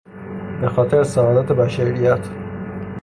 [0.61, 2.29] به خاطر سعادت بشریت